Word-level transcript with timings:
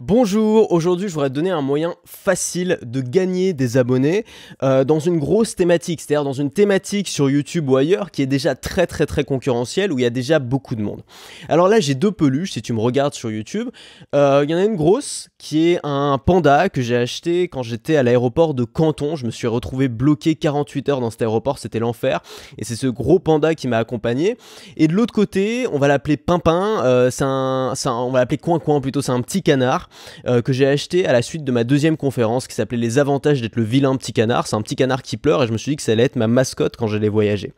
Bonjour, 0.00 0.70
aujourd'hui 0.70 1.08
je 1.08 1.14
voudrais 1.14 1.28
te 1.28 1.34
donner 1.34 1.50
un 1.50 1.60
moyen 1.60 1.96
facile 2.04 2.78
de 2.82 3.00
gagner 3.00 3.52
des 3.52 3.76
abonnés 3.76 4.24
euh, 4.62 4.84
dans 4.84 5.00
une 5.00 5.18
grosse 5.18 5.56
thématique, 5.56 6.00
c'est-à-dire 6.00 6.22
dans 6.22 6.32
une 6.32 6.52
thématique 6.52 7.08
sur 7.08 7.28
YouTube 7.28 7.68
ou 7.68 7.74
ailleurs 7.74 8.12
qui 8.12 8.22
est 8.22 8.26
déjà 8.26 8.54
très 8.54 8.86
très 8.86 9.06
très 9.06 9.24
concurrentielle 9.24 9.92
où 9.92 9.98
il 9.98 10.02
y 10.02 10.06
a 10.06 10.10
déjà 10.10 10.38
beaucoup 10.38 10.76
de 10.76 10.82
monde. 10.82 11.02
Alors 11.48 11.66
là 11.66 11.80
j'ai 11.80 11.96
deux 11.96 12.12
peluches 12.12 12.52
si 12.52 12.62
tu 12.62 12.72
me 12.72 12.78
regardes 12.78 13.14
sur 13.14 13.32
YouTube. 13.32 13.70
Euh, 14.14 14.42
il 14.44 14.50
y 14.52 14.54
en 14.54 14.58
a 14.58 14.64
une 14.66 14.76
grosse 14.76 15.30
qui 15.36 15.72
est 15.72 15.80
un 15.82 16.16
panda 16.24 16.68
que 16.68 16.80
j'ai 16.80 16.94
acheté 16.94 17.48
quand 17.48 17.64
j'étais 17.64 17.96
à 17.96 18.04
l'aéroport 18.04 18.54
de 18.54 18.62
Canton. 18.62 19.16
Je 19.16 19.26
me 19.26 19.32
suis 19.32 19.48
retrouvé 19.48 19.88
bloqué 19.88 20.36
48 20.36 20.90
heures 20.90 21.00
dans 21.00 21.10
cet 21.10 21.22
aéroport, 21.22 21.58
c'était 21.58 21.80
l'enfer. 21.80 22.20
Et 22.56 22.64
c'est 22.64 22.76
ce 22.76 22.86
gros 22.86 23.18
panda 23.18 23.56
qui 23.56 23.66
m'a 23.66 23.78
accompagné. 23.78 24.36
Et 24.76 24.86
de 24.86 24.92
l'autre 24.92 25.12
côté, 25.12 25.66
on 25.72 25.78
va 25.80 25.88
l'appeler 25.88 26.16
Pimpin, 26.16 26.84
euh, 26.84 27.10
c'est 27.10 27.24
un, 27.24 27.74
on 27.84 28.12
va 28.12 28.20
l'appeler 28.20 28.38
Coin 28.38 28.60
Coin 28.60 28.80
plutôt, 28.80 29.02
c'est 29.02 29.10
un 29.10 29.22
petit 29.22 29.42
canard. 29.42 29.87
Euh, 30.26 30.42
que 30.42 30.52
j'ai 30.52 30.66
acheté 30.66 31.06
à 31.06 31.12
la 31.12 31.22
suite 31.22 31.44
de 31.44 31.52
ma 31.52 31.64
deuxième 31.64 31.96
conférence 31.96 32.46
qui 32.46 32.54
s'appelait 32.54 32.78
Les 32.78 32.98
avantages 32.98 33.40
d'être 33.40 33.56
le 33.56 33.62
vilain 33.62 33.96
petit 33.96 34.12
canard. 34.12 34.46
C'est 34.46 34.56
un 34.56 34.62
petit 34.62 34.76
canard 34.76 35.02
qui 35.02 35.16
pleure 35.16 35.42
et 35.42 35.46
je 35.46 35.52
me 35.52 35.58
suis 35.58 35.72
dit 35.72 35.76
que 35.76 35.82
ça 35.82 35.92
allait 35.92 36.04
être 36.04 36.16
ma 36.16 36.26
mascotte 36.26 36.76
quand 36.76 36.86
j'allais 36.86 37.08
voyager. 37.08 37.52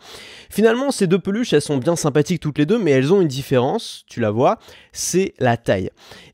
Finalement, 0.51 0.91
ces 0.91 1.07
deux 1.07 1.19
peluches, 1.19 1.53
elles 1.53 1.63
sont 1.63 1.79
bien 1.79 1.97
sympathiques 1.97 2.41
toutes 2.41 2.59
les 2.59 2.67
deux, 2.67 2.79
mais 2.79 2.91
elles 2.91 3.13
ont 3.13 3.21
une 3.21 3.29
différence, 3.29 4.05
tu 4.07 4.21
la 4.21 4.31
vois, 4.31 4.59
c'est 4.93 5.35
la 5.39 5.57
taille. 5.57 5.91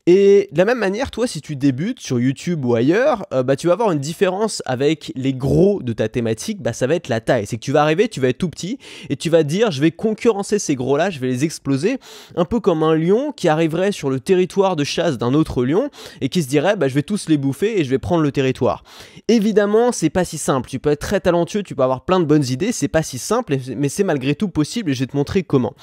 Et 0.09 0.47
de 0.53 0.57
la 0.57 0.63
même 0.63 0.77
manière, 0.77 1.11
toi, 1.11 1.27
si 1.27 1.41
tu 1.41 1.57
débutes 1.57 1.99
sur 1.99 2.17
YouTube 2.17 2.63
ou 2.63 2.75
ailleurs, 2.75 3.25
euh, 3.33 3.43
bah, 3.43 3.57
tu 3.57 3.67
vas 3.67 3.73
avoir 3.73 3.91
une 3.91 3.99
différence 3.99 4.63
avec 4.65 5.11
les 5.15 5.33
gros 5.33 5.83
de 5.83 5.91
ta 5.91 6.07
thématique, 6.07 6.61
bah, 6.61 6.71
ça 6.71 6.87
va 6.87 6.95
être 6.95 7.09
la 7.09 7.19
taille. 7.19 7.45
C'est 7.45 7.57
que 7.57 7.61
tu 7.61 7.73
vas 7.73 7.81
arriver, 7.81 8.07
tu 8.07 8.21
vas 8.21 8.29
être 8.29 8.37
tout 8.37 8.47
petit, 8.47 8.77
et 9.09 9.17
tu 9.17 9.29
vas 9.29 9.43
dire, 9.43 9.69
je 9.69 9.81
vais 9.81 9.91
concurrencer 9.91 10.59
ces 10.59 10.75
gros-là, 10.75 11.09
je 11.09 11.19
vais 11.19 11.27
les 11.27 11.43
exploser, 11.43 11.97
un 12.37 12.45
peu 12.45 12.61
comme 12.61 12.83
un 12.83 12.95
lion 12.95 13.33
qui 13.33 13.49
arriverait 13.49 13.91
sur 13.91 14.09
le 14.09 14.21
territoire 14.21 14.77
de 14.77 14.85
chasse 14.85 15.17
d'un 15.17 15.33
autre 15.33 15.65
lion, 15.65 15.86
et 16.21 16.29
qui 16.29 16.43
se 16.43 16.47
dirait, 16.47 16.75
bah, 16.75 16.87
je 16.87 16.93
vais 16.93 17.03
tous 17.03 17.29
les 17.29 17.37
bouffer 17.37 17.79
et 17.79 17.83
je 17.83 17.89
vais 17.89 17.99
prendre 17.99 18.23
le 18.23 18.31
territoire. 18.31 18.83
Évidemment, 19.27 19.91
c'est 19.91 20.09
pas 20.09 20.25
si 20.25 20.37
simple. 20.37 20.69
Tu 20.69 20.79
peux 20.79 20.91
être 20.91 21.01
très 21.01 21.19
talentueux, 21.19 21.63
tu 21.63 21.75
peux 21.75 21.83
avoir 21.83 22.05
plein 22.05 22.19
de 22.19 22.25
bonnes 22.25 22.45
idées, 22.45 22.71
c'est 22.71 22.87
pas 22.87 23.03
si 23.03 23.17
simple, 23.17 23.57
mais 23.75 23.89
c'est 23.89 24.03
malgré 24.03 24.35
tout 24.35 24.49
possible, 24.49 24.91
et 24.91 24.93
je 24.93 24.99
vais 25.01 25.07
te 25.07 25.15
montrer 25.15 25.43
comment. 25.43 25.73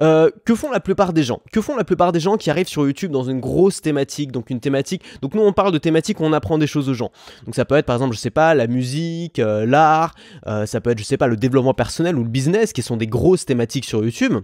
Euh, 0.00 0.30
que 0.44 0.54
font 0.54 0.70
la 0.70 0.80
plupart 0.80 1.12
des 1.12 1.22
gens? 1.22 1.40
Que 1.52 1.60
font 1.60 1.76
la 1.76 1.84
plupart 1.84 2.12
des 2.12 2.20
gens 2.20 2.36
qui 2.36 2.50
arrivent 2.50 2.68
sur 2.68 2.86
YouTube 2.86 3.10
dans 3.10 3.24
une 3.24 3.40
grosse 3.40 3.80
thématique, 3.80 4.32
donc 4.32 4.50
une 4.50 4.60
thématique. 4.60 5.02
Donc 5.20 5.34
nous 5.34 5.42
on 5.42 5.52
parle 5.52 5.72
de 5.72 5.78
thématique 5.78 6.20
où 6.20 6.24
on 6.24 6.32
apprend 6.32 6.58
des 6.58 6.66
choses 6.66 6.88
aux 6.88 6.94
gens. 6.94 7.10
Donc 7.44 7.54
ça 7.54 7.64
peut 7.64 7.76
être 7.76 7.86
par 7.86 7.96
exemple, 7.96 8.14
je 8.14 8.20
sais 8.20 8.30
pas, 8.30 8.54
la 8.54 8.66
musique, 8.66 9.38
euh, 9.38 9.66
l'art, 9.66 10.14
euh, 10.46 10.66
ça 10.66 10.80
peut 10.80 10.90
être, 10.90 10.98
je 10.98 11.04
sais 11.04 11.16
pas, 11.16 11.26
le 11.26 11.36
développement 11.36 11.74
personnel 11.74 12.16
ou 12.16 12.22
le 12.22 12.28
business, 12.28 12.72
qui 12.72 12.82
sont 12.82 12.96
des 12.96 13.06
grosses 13.06 13.46
thématiques 13.46 13.84
sur 13.84 14.04
YouTube. 14.04 14.34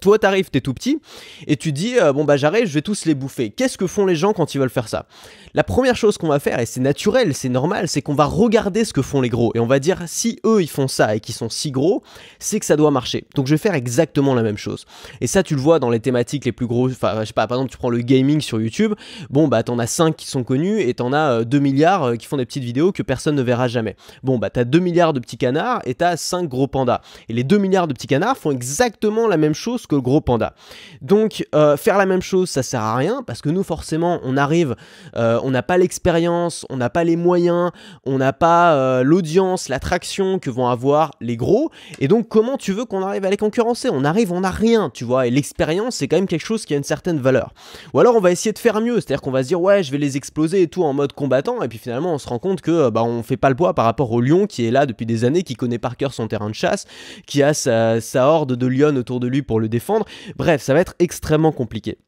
Toi, 0.00 0.18
t'arrives, 0.18 0.50
t'es 0.50 0.60
tout 0.60 0.74
petit, 0.74 1.00
et 1.46 1.56
tu 1.56 1.72
dis, 1.72 1.98
euh, 1.98 2.12
bon 2.12 2.24
bah 2.24 2.36
j'arrive, 2.36 2.66
je 2.66 2.72
vais 2.72 2.82
tous 2.82 3.04
les 3.04 3.14
bouffer. 3.14 3.50
Qu'est-ce 3.50 3.78
que 3.78 3.86
font 3.86 4.06
les 4.06 4.16
gens 4.16 4.32
quand 4.32 4.54
ils 4.54 4.58
veulent 4.58 4.70
faire 4.70 4.88
ça? 4.88 5.06
La 5.54 5.64
première 5.64 5.96
chose 5.96 6.18
qu'on 6.18 6.28
va 6.28 6.38
faire, 6.38 6.58
et 6.58 6.66
c'est 6.66 6.80
naturel, 6.80 7.34
c'est 7.34 7.48
normal, 7.48 7.88
c'est 7.88 8.02
qu'on 8.02 8.14
va 8.14 8.24
regarder 8.24 8.84
ce 8.84 8.92
que 8.92 9.02
font 9.02 9.20
les 9.20 9.28
gros, 9.28 9.52
et 9.54 9.60
on 9.60 9.66
va 9.66 9.78
dire, 9.78 10.02
si 10.06 10.40
eux 10.46 10.62
ils 10.62 10.70
font 10.70 10.88
ça 10.88 11.14
et 11.14 11.20
qu'ils 11.20 11.34
sont 11.34 11.50
si 11.50 11.70
gros, 11.70 12.02
c'est 12.38 12.58
que 12.58 12.66
ça 12.66 12.76
doit 12.76 12.90
marcher. 12.90 13.24
Donc 13.34 13.46
je 13.46 13.54
vais 13.54 13.58
faire 13.58 13.74
exactement 13.74 14.34
la 14.34 14.42
même 14.42 14.56
chose. 14.56 14.86
Et 15.20 15.26
ça, 15.26 15.42
tu 15.42 15.54
le 15.54 15.60
vois 15.60 15.78
dans 15.78 15.90
les 15.90 16.00
thématiques 16.00 16.44
les 16.44 16.52
plus 16.52 16.66
grosses, 16.66 16.92
enfin 16.92 17.20
je 17.20 17.26
sais 17.26 17.32
pas, 17.32 17.46
par 17.46 17.58
exemple 17.58 17.70
tu 17.70 17.78
prends 17.78 17.90
le 17.90 17.98
gaming 17.98 18.40
sur 18.40 18.60
YouTube, 18.60 18.94
bon 19.30 19.48
bah 19.48 19.62
t'en 19.62 19.78
as 19.78 19.86
5 19.86 20.16
qui 20.16 20.26
sont 20.26 20.44
connus, 20.44 20.80
et 20.80 20.94
t'en 20.94 21.12
as 21.12 21.44
2 21.44 21.56
euh, 21.56 21.60
milliards 21.60 22.04
euh, 22.04 22.16
qui 22.16 22.26
font 22.26 22.36
des 22.36 22.46
petites 22.46 22.64
vidéos 22.64 22.92
que 22.92 23.02
personne 23.02 23.34
ne 23.34 23.42
verra 23.42 23.68
jamais. 23.68 23.96
Bon 24.22 24.38
bah 24.38 24.50
t'as 24.50 24.64
2 24.64 24.78
milliards 24.78 25.12
de 25.12 25.20
petits 25.20 25.38
canards, 25.38 25.82
et 25.84 25.94
t'as 25.94 26.16
5 26.16 26.48
gros 26.48 26.66
pandas. 26.66 27.02
Et 27.28 27.34
les 27.34 27.44
2 27.44 27.58
milliards 27.58 27.86
de 27.86 27.92
petits 27.92 28.06
canards 28.06 28.36
font 28.36 28.50
exactement 28.50 29.28
la 29.28 29.36
même 29.36 29.54
chose 29.54 29.81
que 29.86 29.94
le 29.94 30.00
gros 30.00 30.20
panda. 30.20 30.54
Donc 31.00 31.46
euh, 31.54 31.76
faire 31.76 31.98
la 31.98 32.06
même 32.06 32.22
chose, 32.22 32.50
ça 32.50 32.62
sert 32.62 32.80
à 32.80 32.96
rien 32.96 33.22
parce 33.26 33.40
que 33.40 33.48
nous 33.48 33.62
forcément 33.62 34.20
on 34.22 34.36
arrive, 34.36 34.76
euh, 35.16 35.40
on 35.42 35.50
n'a 35.50 35.62
pas 35.62 35.78
l'expérience, 35.78 36.66
on 36.70 36.76
n'a 36.76 36.90
pas 36.90 37.04
les 37.04 37.16
moyens, 37.16 37.70
on 38.04 38.18
n'a 38.18 38.32
pas 38.32 38.74
euh, 38.74 39.02
l'audience, 39.02 39.68
l'attraction 39.68 40.38
que 40.38 40.50
vont 40.50 40.68
avoir 40.68 41.12
les 41.20 41.36
gros. 41.36 41.70
Et 41.98 42.08
donc 42.08 42.28
comment 42.28 42.56
tu 42.56 42.72
veux 42.72 42.84
qu'on 42.84 43.02
arrive 43.02 43.24
à 43.24 43.30
les 43.30 43.36
concurrencer? 43.36 43.88
On 43.92 44.04
arrive, 44.04 44.32
on 44.32 44.40
n'a 44.40 44.50
rien, 44.50 44.90
tu 44.90 45.04
vois. 45.04 45.26
Et 45.26 45.30
l'expérience 45.30 45.96
c'est 45.96 46.08
quand 46.08 46.16
même 46.16 46.26
quelque 46.26 46.46
chose 46.46 46.64
qui 46.64 46.74
a 46.74 46.76
une 46.76 46.84
certaine 46.84 47.18
valeur. 47.18 47.54
Ou 47.94 48.00
alors 48.00 48.16
on 48.16 48.20
va 48.20 48.30
essayer 48.30 48.52
de 48.52 48.58
faire 48.58 48.80
mieux, 48.80 48.96
c'est-à-dire 48.96 49.20
qu'on 49.20 49.30
va 49.30 49.42
se 49.42 49.48
dire 49.48 49.60
ouais 49.60 49.82
je 49.82 49.90
vais 49.90 49.98
les 49.98 50.16
exploser 50.16 50.62
et 50.62 50.68
tout 50.68 50.84
en 50.84 50.92
mode 50.92 51.12
combattant. 51.12 51.62
Et 51.62 51.68
puis 51.68 51.78
finalement 51.78 52.14
on 52.14 52.18
se 52.18 52.28
rend 52.28 52.38
compte 52.38 52.60
que 52.60 52.90
bah 52.90 53.02
on 53.02 53.22
fait 53.22 53.36
pas 53.36 53.48
le 53.48 53.56
poids 53.56 53.74
par 53.74 53.84
rapport 53.84 54.12
au 54.12 54.20
lion 54.20 54.46
qui 54.46 54.66
est 54.66 54.70
là 54.70 54.86
depuis 54.86 55.06
des 55.06 55.24
années, 55.24 55.42
qui 55.42 55.54
connaît 55.54 55.78
par 55.78 55.96
cœur 55.96 56.14
son 56.14 56.28
terrain 56.28 56.48
de 56.48 56.54
chasse, 56.54 56.86
qui 57.26 57.42
a 57.42 57.54
sa, 57.54 58.00
sa 58.00 58.26
horde 58.26 58.54
de 58.54 58.66
lions 58.66 58.96
autour 58.96 59.20
de 59.20 59.26
lui 59.26 59.42
pour 59.42 59.60
le 59.60 59.68
défendre. 59.72 60.06
Bref, 60.36 60.62
ça 60.62 60.74
va 60.74 60.80
être 60.80 60.94
extrêmement 61.00 61.50
compliqué. 61.50 61.98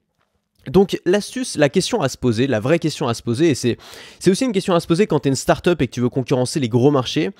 Donc 0.68 0.98
l'astuce, 1.04 1.56
la 1.56 1.68
question 1.68 2.00
à 2.00 2.08
se 2.08 2.16
poser, 2.16 2.46
la 2.46 2.60
vraie 2.60 2.78
question 2.78 3.08
à 3.08 3.14
se 3.14 3.22
poser, 3.22 3.50
et 3.50 3.54
c'est, 3.54 3.76
c'est 4.18 4.30
aussi 4.30 4.44
une 4.44 4.52
question 4.52 4.74
à 4.74 4.80
se 4.80 4.86
poser 4.86 5.06
quand 5.06 5.20
tu 5.20 5.28
es 5.28 5.30
une 5.30 5.36
startup 5.36 5.80
et 5.82 5.86
que 5.86 5.92
tu 5.92 6.00
veux 6.00 6.08
concurrencer 6.08 6.60
les 6.60 6.68
gros 6.68 6.90
marchés, 6.90 7.30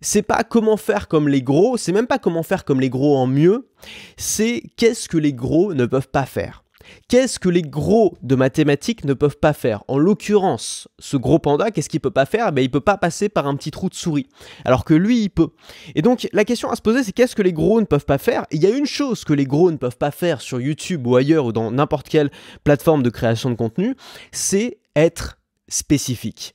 c'est 0.00 0.22
pas 0.22 0.44
comment 0.44 0.76
faire 0.76 1.08
comme 1.08 1.28
les 1.28 1.42
gros, 1.42 1.76
c'est 1.76 1.92
même 1.92 2.06
pas 2.06 2.18
comment 2.18 2.42
faire 2.42 2.64
comme 2.64 2.80
les 2.80 2.90
gros 2.90 3.16
en 3.16 3.26
mieux, 3.26 3.68
c'est 4.16 4.62
qu'est-ce 4.76 5.08
que 5.08 5.18
les 5.18 5.32
gros 5.32 5.74
ne 5.74 5.86
peuvent 5.86 6.08
pas 6.08 6.26
faire. 6.26 6.62
Qu'est-ce 7.08 7.38
que 7.38 7.48
les 7.48 7.62
gros 7.62 8.16
de 8.22 8.34
mathématiques 8.34 9.04
ne 9.04 9.14
peuvent 9.14 9.38
pas 9.38 9.52
faire? 9.52 9.84
En 9.88 9.98
l'occurrence, 9.98 10.88
ce 10.98 11.16
gros 11.16 11.38
panda, 11.38 11.70
qu'est-ce 11.70 11.88
qu'il 11.88 12.00
peut 12.00 12.10
pas 12.10 12.26
faire? 12.26 12.52
Ben, 12.52 12.62
Il 12.62 12.70
peut 12.70 12.80
pas 12.80 12.96
passer 12.96 13.28
par 13.28 13.46
un 13.46 13.56
petit 13.56 13.70
trou 13.70 13.88
de 13.88 13.94
souris, 13.94 14.26
alors 14.64 14.84
que 14.84 14.94
lui, 14.94 15.22
il 15.22 15.30
peut. 15.30 15.50
Et 15.94 16.02
donc, 16.02 16.28
la 16.32 16.44
question 16.44 16.70
à 16.70 16.76
se 16.76 16.82
poser, 16.82 17.02
c'est 17.02 17.12
qu'est-ce 17.12 17.36
que 17.36 17.42
les 17.42 17.52
gros 17.52 17.80
ne 17.80 17.86
peuvent 17.86 18.06
pas 18.06 18.18
faire? 18.18 18.46
Il 18.50 18.62
y 18.62 18.66
a 18.66 18.70
une 18.70 18.86
chose 18.86 19.24
que 19.24 19.32
les 19.32 19.46
gros 19.46 19.70
ne 19.70 19.76
peuvent 19.76 19.96
pas 19.96 20.10
faire 20.10 20.40
sur 20.40 20.60
YouTube 20.60 21.06
ou 21.06 21.16
ailleurs 21.16 21.46
ou 21.46 21.52
dans 21.52 21.70
n'importe 21.70 22.08
quelle 22.08 22.30
plateforme 22.64 23.02
de 23.02 23.10
création 23.10 23.50
de 23.50 23.56
contenu, 23.56 23.94
c'est 24.32 24.78
être 24.96 25.38
spécifique. 25.68 26.54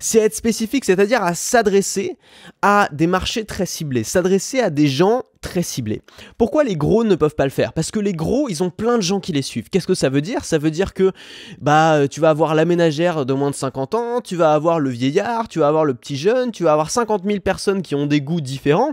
C'est 0.00 0.18
être 0.18 0.34
spécifique, 0.34 0.84
c'est-à-dire 0.84 1.22
à, 1.22 1.34
s'adresser 1.34 2.18
à 2.62 2.88
des 2.92 3.06
marchés 3.06 3.44
très 3.44 3.66
ciblés, 3.66 4.04
s'adresser 4.04 4.60
à 4.60 4.70
des 4.70 4.88
gens 4.88 5.22
très 5.44 5.62
ciblés. 5.62 6.00
Pourquoi 6.38 6.64
les 6.64 6.74
gros 6.74 7.04
ne 7.04 7.14
peuvent 7.14 7.34
pas 7.34 7.44
le 7.44 7.50
faire? 7.50 7.74
Parce 7.74 7.90
que 7.90 8.00
les 8.00 8.14
gros, 8.14 8.48
ils 8.48 8.62
ont 8.62 8.70
plein 8.70 8.96
de 8.96 9.02
gens 9.02 9.20
qui 9.20 9.32
les 9.32 9.42
suivent. 9.42 9.68
Qu'est-ce 9.68 9.86
que 9.86 9.94
ça 9.94 10.08
veut 10.08 10.22
dire? 10.22 10.44
Ça 10.44 10.56
veut 10.56 10.70
dire 10.70 10.94
que 10.94 11.12
bah 11.60 12.08
tu 12.10 12.20
vas 12.20 12.30
avoir 12.30 12.54
la 12.54 12.64
ménagère 12.64 13.26
de 13.26 13.32
moins 13.34 13.50
de 13.50 13.54
50 13.54 13.94
ans, 13.94 14.20
tu 14.22 14.36
vas 14.36 14.54
avoir 14.54 14.80
le 14.80 14.88
vieillard, 14.88 15.48
tu 15.48 15.58
vas 15.58 15.68
avoir 15.68 15.84
le 15.84 15.92
petit 15.92 16.16
jeune, 16.16 16.50
tu 16.50 16.64
vas 16.64 16.72
avoir 16.72 16.90
50 16.90 17.24
000 17.24 17.40
personnes 17.40 17.82
qui 17.82 17.94
ont 17.94 18.06
des 18.06 18.22
goûts 18.22 18.40
différents. 18.40 18.92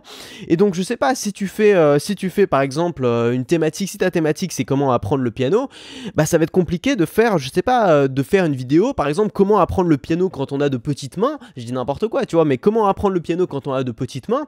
Et 0.50 0.58
donc 0.58 0.74
je 0.74 0.82
sais 0.82 0.98
pas 0.98 1.16
si 1.16 1.32
tu 1.32 1.48
fais 1.48 1.74
euh, 1.74 2.00
si 2.00 2.16
tu 2.16 2.30
fais 2.30 2.48
par 2.48 2.62
exemple 2.62 3.06
euh, 3.06 3.32
une 3.32 3.46
thématique, 3.46 3.90
si 3.90 3.98
ta 3.98 4.12
thématique 4.12 4.52
c'est 4.52 4.66
comment 4.66 4.92
apprendre 4.92 5.24
le 5.24 5.32
piano, 5.32 5.70
bah 6.16 6.26
ça 6.26 6.38
va 6.38 6.44
être 6.44 6.52
compliqué 6.52 6.98
de 6.98 7.06
faire, 7.06 7.38
je 7.38 7.50
sais 7.50 7.62
pas, 7.62 7.90
euh, 7.92 8.08
de 8.10 8.24
faire 8.24 8.44
une 8.44 8.56
vidéo 8.56 8.94
par 8.94 9.08
exemple 9.08 9.32
comment 9.34 9.60
apprendre 9.60 9.90
le 9.90 9.98
piano 9.98 10.30
quand 10.30 10.52
on 10.52 10.60
a 10.60 10.68
de 10.68 10.78
petites 10.78 11.16
mains. 11.16 11.40
Je 11.56 11.64
dis 11.64 11.72
n'importe 11.72 12.10
quoi, 12.10 12.26
tu 12.26 12.36
vois, 12.36 12.44
mais 12.44 12.58
comment 12.58 12.88
apprendre 12.88 13.14
le 13.14 13.22
piano 13.22 13.48
quand 13.48 13.68
on 13.68 13.74
a 13.74 13.84
de 13.84 13.92
petites 13.92 14.28
mains? 14.28 14.48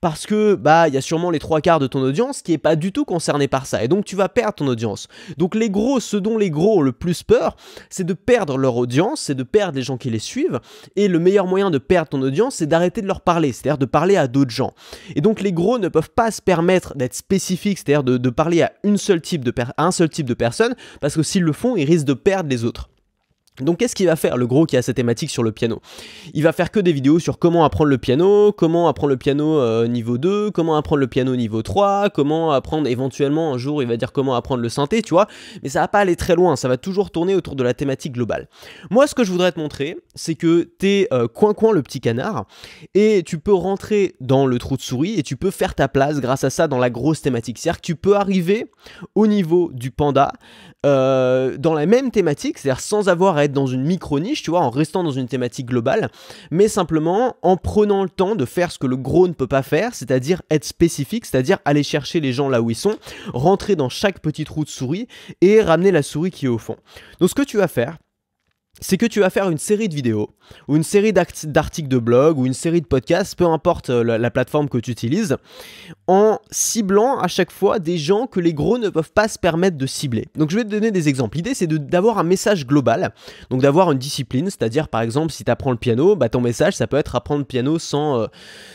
Parce 0.00 0.26
que 0.26 0.54
bah 0.56 0.88
il 0.88 0.94
y 0.94 0.96
a 0.96 1.00
sûrement 1.00 1.30
les 1.30 1.38
trois 1.44 1.60
quarts 1.60 1.78
de 1.78 1.86
ton 1.86 2.00
audience 2.00 2.40
qui 2.40 2.54
est 2.54 2.58
pas 2.58 2.74
du 2.74 2.90
tout 2.90 3.04
concerné 3.04 3.48
par 3.48 3.66
ça. 3.66 3.84
Et 3.84 3.88
donc 3.88 4.06
tu 4.06 4.16
vas 4.16 4.30
perdre 4.30 4.54
ton 4.54 4.66
audience. 4.66 5.08
Donc 5.36 5.54
les 5.54 5.68
gros, 5.68 6.00
ce 6.00 6.16
dont 6.16 6.38
les 6.38 6.50
gros 6.50 6.78
ont 6.78 6.82
le 6.82 6.92
plus 6.92 7.22
peur, 7.22 7.56
c'est 7.90 8.04
de 8.04 8.14
perdre 8.14 8.56
leur 8.56 8.76
audience, 8.76 9.20
c'est 9.20 9.34
de 9.34 9.42
perdre 9.42 9.76
les 9.76 9.82
gens 9.82 9.98
qui 9.98 10.08
les 10.08 10.18
suivent. 10.18 10.58
Et 10.96 11.06
le 11.06 11.18
meilleur 11.18 11.46
moyen 11.46 11.70
de 11.70 11.76
perdre 11.76 12.08
ton 12.08 12.22
audience, 12.22 12.54
c'est 12.56 12.66
d'arrêter 12.66 13.02
de 13.02 13.06
leur 13.06 13.20
parler, 13.20 13.52
c'est-à-dire 13.52 13.76
de 13.76 13.84
parler 13.84 14.16
à 14.16 14.26
d'autres 14.26 14.52
gens. 14.52 14.72
Et 15.14 15.20
donc 15.20 15.42
les 15.42 15.52
gros 15.52 15.78
ne 15.78 15.88
peuvent 15.88 16.10
pas 16.10 16.30
se 16.30 16.40
permettre 16.40 16.96
d'être 16.96 17.14
spécifiques, 17.14 17.78
c'est-à-dire 17.78 18.04
de, 18.04 18.30
parler 18.30 18.62
à 18.62 18.72
un 18.82 18.96
seul 18.96 19.20
type 19.20 19.44
de 19.44 19.50
personne, 20.34 20.74
parce 21.02 21.14
que 21.14 21.22
s'ils 21.22 21.42
le 21.42 21.52
font, 21.52 21.76
ils 21.76 21.84
risquent 21.84 22.06
de 22.06 22.14
perdre 22.14 22.48
les 22.48 22.64
autres. 22.64 22.88
Donc 23.60 23.78
qu'est-ce 23.78 23.94
qu'il 23.94 24.06
va 24.06 24.16
faire 24.16 24.36
le 24.36 24.48
gros 24.48 24.66
qui 24.66 24.76
a 24.76 24.82
cette 24.82 24.96
thématique 24.96 25.30
sur 25.30 25.44
le 25.44 25.52
piano? 25.52 25.80
Il 26.32 26.42
va 26.42 26.50
faire 26.50 26.72
que 26.72 26.80
des 26.80 26.92
vidéos 26.92 27.20
sur 27.20 27.38
comment 27.38 27.64
apprendre 27.64 27.88
le 27.88 27.98
piano, 27.98 28.50
comment 28.50 28.88
apprendre 28.88 29.10
le 29.10 29.16
piano 29.16 29.60
euh, 29.60 29.86
niveau 29.86 30.18
2, 30.18 30.50
comment 30.50 30.76
apprendre 30.76 30.98
le 30.98 31.06
piano 31.06 31.36
niveau 31.36 31.62
3, 31.62 32.10
comment 32.10 32.50
apprendre 32.50 32.88
éventuellement 32.88 33.54
un 33.54 33.58
jour 33.58 33.80
il 33.80 33.88
va 33.88 33.96
dire 33.96 34.10
comment 34.10 34.34
apprendre 34.34 34.60
le 34.60 34.68
synthé, 34.68 35.02
tu 35.02 35.10
vois, 35.10 35.28
mais 35.62 35.68
ça 35.68 35.82
va 35.82 35.86
pas 35.86 36.00
aller 36.00 36.16
très 36.16 36.34
loin, 36.34 36.56
ça 36.56 36.66
va 36.66 36.78
toujours 36.78 37.12
tourner 37.12 37.36
autour 37.36 37.54
de 37.54 37.62
la 37.62 37.74
thématique 37.74 38.14
globale. 38.14 38.48
Moi 38.90 39.06
ce 39.06 39.14
que 39.14 39.22
je 39.22 39.30
voudrais 39.30 39.52
te 39.52 39.60
montrer, 39.60 39.98
c'est 40.16 40.34
que 40.34 40.62
t'es 40.62 41.06
euh, 41.12 41.28
coin 41.28 41.54
coin 41.54 41.72
le 41.72 41.82
petit 41.82 42.00
canard 42.00 42.46
et 42.94 43.22
tu 43.24 43.38
peux 43.38 43.54
rentrer 43.54 44.16
dans 44.18 44.46
le 44.46 44.58
trou 44.58 44.76
de 44.76 44.82
souris 44.82 45.14
et 45.16 45.22
tu 45.22 45.36
peux 45.36 45.52
faire 45.52 45.76
ta 45.76 45.86
place 45.86 46.20
grâce 46.20 46.42
à 46.42 46.50
ça 46.50 46.66
dans 46.66 46.78
la 46.78 46.90
grosse 46.90 47.22
thématique. 47.22 47.58
C'est-à-dire 47.58 47.80
que 47.80 47.86
tu 47.86 47.94
peux 47.94 48.16
arriver 48.16 48.66
au 49.14 49.28
niveau 49.28 49.70
du 49.72 49.92
panda 49.92 50.32
euh, 50.84 51.56
dans 51.56 51.72
la 51.72 51.86
même 51.86 52.10
thématique, 52.10 52.58
c'est-à-dire 52.58 52.80
sans 52.80 53.08
avoir 53.08 53.38
à 53.38 53.43
dans 53.52 53.66
une 53.66 53.84
micro-niche, 53.84 54.42
tu 54.42 54.50
vois, 54.50 54.60
en 54.60 54.70
restant 54.70 55.04
dans 55.04 55.10
une 55.10 55.28
thématique 55.28 55.66
globale, 55.66 56.10
mais 56.50 56.68
simplement 56.68 57.36
en 57.42 57.56
prenant 57.56 58.02
le 58.02 58.08
temps 58.08 58.34
de 58.34 58.44
faire 58.44 58.72
ce 58.72 58.78
que 58.78 58.86
le 58.86 58.96
gros 58.96 59.28
ne 59.28 59.32
peut 59.32 59.46
pas 59.46 59.62
faire, 59.62 59.94
c'est-à-dire 59.94 60.42
être 60.50 60.64
spécifique, 60.64 61.26
c'est-à-dire 61.26 61.58
aller 61.64 61.82
chercher 61.82 62.20
les 62.20 62.32
gens 62.32 62.48
là 62.48 62.62
où 62.62 62.70
ils 62.70 62.76
sont, 62.76 62.96
rentrer 63.32 63.76
dans 63.76 63.88
chaque 63.88 64.20
petit 64.20 64.44
trou 64.44 64.64
de 64.64 64.70
souris 64.70 65.08
et 65.40 65.60
ramener 65.60 65.90
la 65.90 66.02
souris 66.02 66.30
qui 66.30 66.46
est 66.46 66.48
au 66.48 66.58
fond. 66.58 66.76
Donc 67.20 67.30
ce 67.30 67.34
que 67.34 67.42
tu 67.42 67.56
vas 67.56 67.68
faire, 67.68 67.98
c'est 68.80 68.96
que 68.96 69.06
tu 69.06 69.20
vas 69.20 69.30
faire 69.30 69.48
une 69.48 69.58
série 69.58 69.88
de 69.88 69.94
vidéos 69.94 70.30
ou 70.68 70.76
une 70.76 70.82
série 70.82 71.12
d'articles 71.12 71.88
de 71.88 71.98
blog 71.98 72.38
ou 72.38 72.46
une 72.46 72.54
série 72.54 72.80
de 72.80 72.86
podcasts, 72.86 73.36
peu 73.36 73.46
importe 73.46 73.90
euh, 73.90 74.18
la, 74.18 74.30
plateforme 74.30 74.68
que 74.68 74.78
tu 74.78 74.90
utilises, 74.90 75.36
en 76.06 76.38
ciblant 76.50 77.18
à 77.18 77.28
chaque 77.28 77.50
fois 77.50 77.78
des 77.78 77.98
gens 77.98 78.26
que 78.26 78.40
les 78.40 78.52
gros 78.52 78.78
ne 78.78 78.88
peuvent 78.88 79.12
pas 79.12 79.28
se 79.28 79.38
permettre 79.38 79.76
de 79.76 79.86
cibler. 79.86 80.26
Donc 80.36 80.50
je 80.50 80.56
vais 80.56 80.64
te 80.64 80.68
donner 80.68 80.90
des 80.90 81.08
exemples. 81.08 81.36
L'idée 81.36 81.54
c'est 81.54 81.66
d'avoir 81.66 82.18
un 82.18 82.24
message 82.24 82.66
global, 82.66 83.12
donc 83.50 83.62
d'avoir 83.62 83.92
une 83.92 83.98
discipline, 83.98 84.46
c'est-à-dire 84.46 84.88
par 84.88 85.02
exemple 85.02 85.32
si 85.32 85.44
tu 85.44 85.50
apprends 85.50 85.70
le 85.70 85.76
piano, 85.76 86.16
bah, 86.16 86.28
ton 86.28 86.40
message 86.40 86.74
ça 86.74 86.86
peut 86.86 86.96
être 86.96 87.14
apprendre 87.14 87.40
le 87.40 87.46
piano 87.46 87.78
sans, 87.78 88.20
euh, 88.20 88.26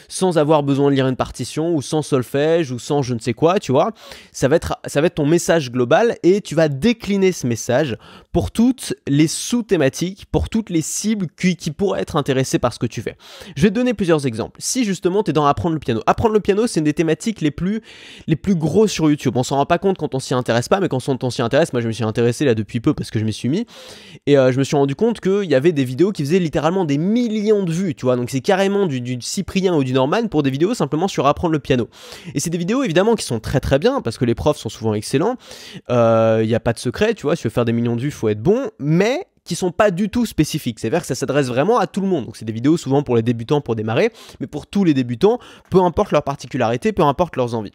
sans 0.07 0.37
avoir 0.37 0.63
besoin 0.63 0.89
de 0.89 0.95
lire 0.95 1.07
une 1.07 1.15
partition 1.15 1.75
ou 1.75 1.81
sans 1.81 2.01
solfège 2.01 2.71
ou 2.71 2.79
sans 2.79 3.01
je 3.01 3.13
ne 3.13 3.19
sais 3.19 3.33
quoi, 3.33 3.59
tu 3.59 3.71
vois. 3.71 3.91
Ça 4.31 4.47
va 4.47 4.55
être, 4.55 4.79
ça 4.85 5.01
va 5.01 5.07
être 5.07 5.15
ton 5.15 5.25
message 5.25 5.71
global 5.71 6.17
et 6.23 6.41
tu 6.41 6.55
vas 6.55 6.69
décliner 6.69 7.31
ce 7.31 7.45
message 7.45 7.97
pour 8.31 8.51
toutes 8.51 8.93
les 9.07 9.27
sous-thématiques, 9.27 9.88
pour 10.31 10.49
toutes 10.49 10.69
les 10.69 10.81
cibles 10.81 11.27
qui, 11.37 11.71
pourraient 11.71 12.01
être 12.01 12.15
intéressées 12.15 12.59
par 12.59 12.73
ce 12.73 12.79
que 12.79 12.87
tu 12.87 13.01
fais. 13.01 13.15
Je 13.55 13.61
vais 13.61 13.69
te 13.69 13.75
donner 13.75 13.93
plusieurs 13.93 14.25
exemples. 14.25 14.59
Si 14.61 14.83
justement 14.83 15.23
tu 15.23 15.29
es 15.29 15.33
dans 15.33 15.45
apprendre 15.45 15.75
le 15.75 15.79
piano, 15.79 16.01
apprendre 16.07 16.33
le 16.33 16.39
piano 16.39 16.67
c'est 16.67 16.79
une 16.79 16.85
des 16.85 16.93
thématiques 16.93 17.41
les 17.41 17.51
plus, 17.51 17.81
les 18.27 18.35
plus 18.35 18.55
grosses 18.55 18.91
sur 18.91 19.09
YouTube. 19.09 19.37
On 19.37 19.43
s'en 19.43 19.57
rend 19.57 19.65
pas 19.65 19.77
compte 19.77 19.97
quand 19.97 20.15
on 20.15 20.19
s'y 20.19 20.33
intéresse 20.33 20.67
pas, 20.67 20.79
mais 20.79 20.87
quand 20.87 21.23
on 21.23 21.29
s'y 21.29 21.41
intéresse, 21.41 21.73
moi 21.73 21.81
je 21.81 21.87
me 21.87 21.91
suis 21.91 22.03
intéressé 22.03 22.45
là 22.45 22.55
depuis 22.55 22.79
peu 22.79 22.93
parce 22.93 23.11
que 23.11 23.19
je 23.19 23.25
m'y 23.25 23.33
suis 23.33 23.49
mis 23.49 23.65
et 24.25 24.37
euh, 24.37 24.51
je 24.51 24.59
me 24.59 24.63
suis 24.63 24.75
rendu 24.75 24.95
compte 24.95 25.19
qu'il 25.21 25.49
y 25.49 25.55
avait 25.55 25.71
des 25.71 25.83
vidéos 25.83 26.11
qui 26.11 26.23
faisaient 26.23 26.39
littéralement 26.39 26.85
des 26.85 26.97
millions 26.97 27.63
de 27.63 27.71
vues, 27.71 27.95
tu 27.95 28.05
vois. 28.05 28.15
Donc 28.15 28.29
c'est 28.29 28.41
carrément 28.41 28.85
du, 28.85 29.01
du 29.01 29.17
Cyprien 29.21 29.75
ou 29.75 29.83
du 29.83 29.93
Norman 29.93 30.27
pour 30.27 30.43
des 30.43 30.49
vidéos 30.49 30.73
simplement 30.73 31.07
sur 31.07 31.27
apprendre 31.27 31.53
le 31.53 31.59
piano. 31.59 31.87
Et 32.33 32.39
c'est 32.39 32.49
des 32.49 32.57
vidéos 32.57 32.83
évidemment 32.83 33.15
qui 33.15 33.25
sont 33.25 33.39
très 33.39 33.59
très 33.59 33.79
bien 33.79 34.01
parce 34.01 34.17
que 34.17 34.25
les 34.25 34.35
profs 34.35 34.57
sont 34.57 34.69
souvent 34.69 34.93
excellents. 34.93 35.35
Il 35.75 35.95
euh, 35.95 36.45
n'y 36.45 36.55
a 36.55 36.59
pas 36.59 36.73
de 36.73 36.79
secret, 36.79 37.13
tu 37.13 37.23
vois. 37.23 37.35
Si 37.35 37.43
tu 37.43 37.47
veux 37.47 37.53
faire 37.53 37.65
des 37.65 37.73
millions 37.73 37.95
de 37.95 38.01
vues, 38.01 38.11
faut 38.11 38.29
être 38.29 38.41
bon, 38.41 38.69
mais 38.79 39.25
qui 39.49 39.55
sont 39.55 39.71
pas 39.71 39.89
du 39.89 40.09
tout 40.09 40.27
spécifiques. 40.27 40.79
C'est-à-dire 40.79 41.01
que 41.01 41.07
ça 41.07 41.15
s'adresse 41.15 41.47
vraiment 41.47 41.79
à 41.79 41.87
tout 41.87 42.01
le 42.01 42.07
monde. 42.07 42.25
Donc 42.25 42.37
c'est 42.37 42.45
des 42.45 42.53
vidéos 42.53 42.77
souvent 42.77 43.01
pour 43.01 43.15
les 43.15 43.23
débutants 43.23 43.61
pour 43.61 43.75
démarrer, 43.75 44.11
mais 44.39 44.45
pour 44.45 44.67
tous 44.67 44.83
les 44.83 44.93
débutants, 44.93 45.39
peu 45.71 45.81
importe 45.81 46.11
leur 46.11 46.21
particularité, 46.21 46.93
peu 46.93 47.01
importe 47.01 47.35
leurs 47.35 47.55
envies. 47.55 47.73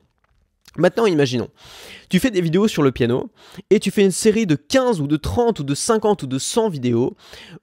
Maintenant, 0.76 1.06
imaginons, 1.06 1.48
tu 2.08 2.20
fais 2.20 2.30
des 2.30 2.40
vidéos 2.40 2.68
sur 2.68 2.82
le 2.82 2.92
piano 2.92 3.28
et 3.70 3.80
tu 3.80 3.90
fais 3.90 4.04
une 4.04 4.12
série 4.12 4.46
de 4.46 4.54
15 4.54 5.00
ou 5.00 5.08
de 5.08 5.16
30 5.16 5.58
ou 5.60 5.64
de 5.64 5.74
50 5.74 6.22
ou 6.22 6.26
de 6.28 6.38
100 6.38 6.68
vidéos 6.68 7.16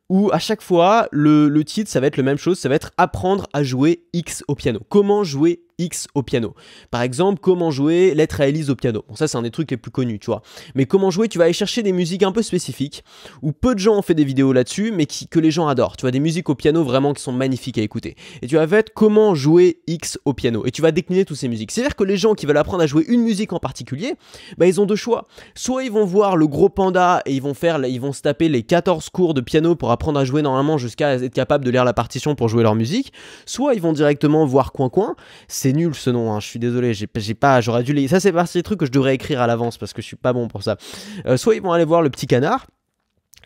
où 0.10 0.30
à 0.34 0.40
chaque 0.40 0.62
fois, 0.62 1.08
le, 1.12 1.48
le 1.48 1.64
titre, 1.64 1.90
ça 1.90 2.02
va 2.02 2.08
être 2.08 2.18
la 2.18 2.24
même 2.24 2.38
chose, 2.38 2.60
ça 2.60 2.68
va 2.68 2.76
être 2.76 2.92
apprendre 2.98 3.48
à 3.54 3.64
jouer 3.64 4.04
X 4.12 4.44
au 4.50 4.56
piano. 4.56 4.82
Comment 4.90 5.24
jouer 5.24 5.62
X 5.82 6.08
au 6.16 6.24
piano. 6.24 6.54
Par 6.92 7.02
exemple, 7.02 7.40
comment 7.42 7.72
jouer 7.72 8.14
Lettre 8.14 8.42
à 8.42 8.48
Elise 8.48 8.70
au 8.70 8.76
piano. 8.76 9.04
Bon, 9.08 9.16
ça, 9.16 9.28
c'est 9.28 9.38
un 9.38 9.42
des 9.42 9.52
trucs 9.52 9.72
les 9.72 9.78
plus 9.78 9.92
connus, 9.92 10.20
tu 10.20 10.28
vois. 10.28 10.42
Mais 10.76 10.86
comment 10.86 11.10
jouer, 11.10 11.28
tu 11.28 11.38
vas 11.38 11.46
aller 11.46 11.54
chercher 11.54 11.84
des 11.84 11.92
musiques 11.92 12.24
un 12.24 12.32
peu 12.32 12.42
spécifiques, 12.42 13.04
où 13.42 13.52
peu 13.52 13.74
de 13.74 13.80
gens 13.80 13.96
ont 13.96 14.02
fait 14.02 14.14
des 14.14 14.24
vidéos 14.24 14.54
là-dessus, 14.54 14.92
mais 14.92 15.06
qui, 15.06 15.28
que 15.28 15.40
les 15.40 15.52
gens 15.52 15.68
adorent. 15.68 15.98
Tu 15.98 16.02
vois, 16.02 16.12
des 16.12 16.20
musiques 16.20 16.50
au 16.50 16.56
piano 16.56 16.84
vraiment 16.84 17.14
qui 17.14 17.22
sont 17.22 17.32
magnifiques 17.32 17.78
à 17.78 17.82
écouter. 17.82 18.16
Et 18.42 18.48
tu 18.48 18.56
vas 18.56 18.64
être 18.78 18.92
comment 18.94 19.36
jouer 19.36 19.80
X 19.88 20.20
au 20.26 20.34
piano. 20.34 20.66
Et 20.66 20.72
tu 20.72 20.82
vas 20.82 20.92
décliner 20.92 21.26
toutes 21.26 21.38
ces 21.38 21.48
musiques. 21.48 21.72
C'est-à-dire 21.72 21.96
que 21.96 22.04
les 22.04 22.18
gens 22.18 22.36
qui 22.36 22.46
veulent 22.46 22.58
apprendre 22.58 22.84
à 22.84 22.88
jouer 22.88 23.06
une 23.08 23.22
musique 23.22 23.54
en 23.54 23.60
particulier, 23.60 24.16
bah, 24.58 24.68
ils 24.68 24.80
ont 24.80 24.86
deux 24.86 24.96
choix. 24.96 25.28
Soit 25.56 25.84
ils 25.84 25.92
vont 25.92 26.06
voir 26.06 26.38
le 26.38 26.48
gros 26.48 26.70
panda 26.70 27.22
et 27.26 27.34
ils 27.34 27.42
vont 27.42 27.54
faire, 27.54 27.84
ils 27.86 28.02
vont 28.02 28.14
se 28.14 28.22
taper 28.22 28.50
les 28.50 28.64
14 28.64 29.10
cours 29.10 29.34
de 29.34 29.42
piano 29.42 29.76
pour 29.76 29.92
apprendre 29.92 30.20
à 30.20 30.26
jouer 30.26 30.42
normalement 30.42 30.78
jusqu'à 30.78 31.16
être 31.16 31.34
capable 31.34 31.66
de 31.66 31.72
lire 31.72 31.86
la 31.86 31.94
partition 31.94 32.36
pour 32.36 32.48
jouer 32.48 32.64
leur 32.64 32.76
musique. 32.76 33.14
Soit 33.46 33.74
ils 33.74 33.82
vont 33.82 33.94
directement 33.94 34.46
voir 34.46 34.72
Coin 34.72 34.90
Coin. 34.90 35.16
C'est 35.48 35.71
nul 35.74 35.94
ce 35.96 36.10
nom, 36.10 36.32
hein, 36.34 36.40
je 36.40 36.48
suis 36.48 36.60
désolé, 36.60 36.94
j'ai 36.94 37.08
pas, 37.34 37.62
j'aurais 37.62 37.84
dû 37.84 37.94
les. 37.94 38.08
Ça, 38.08 38.20
c'est 38.20 38.32
partie 38.32 38.58
des 38.58 38.64
trucs 38.64 38.80
que 38.80 38.86
je 38.86 38.92
devrais 38.92 39.16
écrire 39.16 39.42
à 39.42 39.48
l'avance 39.48 39.78
parce 39.78 39.94
que 39.94 40.02
je 40.02 40.08
suis 40.08 40.16
pas 40.16 40.34
bon 40.34 40.48
pour 40.48 40.64
ça. 40.64 40.78
Euh, 41.26 41.38
soit 41.38 41.56
ils 41.56 41.62
vont 41.62 41.72
aller 41.72 41.86
voir 41.86 42.02
le 42.02 42.10
petit 42.10 42.28
canard. 42.28 42.68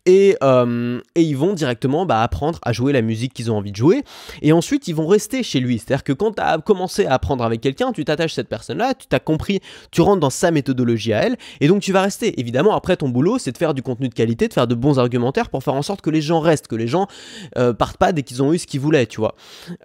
Euh, 0.08 1.00
et, 1.16 1.22
ils 1.24 1.38
vont 1.38 1.54
directement 1.54 2.06
bah, 2.06 2.22
apprendre 2.22 2.60
à 2.64 2.74
jouer 2.74 2.94
la 2.94 3.02
musique 3.02 3.34
qu'ils 3.34 3.52
ont 3.52 3.58
envie 3.58 3.72
de 3.72 3.76
jouer. 3.76 4.04
Et 4.42 4.54
ensuite, 4.54 4.88
ils 4.88 4.96
vont 4.96 5.08
rester 5.08 5.44
chez 5.44 5.60
lui. 5.60 5.80
C'est-à-dire 5.80 6.04
que 6.04 6.14
quand 6.14 6.34
tu 6.34 6.42
as 6.42 6.60
commencé 6.60 7.06
à 7.06 7.14
apprendre 7.14 7.44
avec 7.44 7.62
quelqu'un, 7.62 7.92
tu 7.92 8.06
t'attaches 8.06 8.34
à 8.34 8.36
cette 8.36 8.50
personne-là, 8.50 8.94
tu 8.94 9.08
t'as 9.08 9.20
compris, 9.20 9.62
tu 9.92 10.02
rentres 10.02 10.20
dans 10.20 10.30
sa 10.30 10.52
méthodologie 10.52 11.14
à 11.14 11.24
elle, 11.24 11.38
et 11.60 11.68
donc 11.68 11.82
tu 11.82 11.92
vas 11.92 12.02
rester. 12.02 12.40
Évidemment, 12.40 12.76
après, 12.76 12.98
ton 12.98 13.10
boulot, 13.10 13.38
c'est 13.40 13.52
de 13.52 13.58
faire 13.58 13.74
du 13.74 13.82
contenu 13.82 14.10
de 14.10 14.14
qualité, 14.14 14.48
de 14.48 14.54
faire 14.54 14.68
de 14.68 14.76
bons 14.76 15.00
argumentaires 15.00 15.50
pour 15.50 15.64
faire 15.64 15.74
en 15.74 15.82
sorte 15.82 16.02
que 16.02 16.10
les 16.10 16.22
gens 16.22 16.40
restent, 16.40 16.68
que 16.68 16.76
les 16.76 16.88
gens 16.88 17.08
euh, 17.58 17.74
partent 17.74 17.98
pas 17.98 18.12
dès 18.12 18.24
qu'ils 18.24 18.44
ont 18.44 18.54
eu 18.54 18.60
ce 18.60 18.68
qu'ils 18.68 18.80
voulaient, 18.80 19.08
tu 19.08 19.20
vois. 19.20 19.36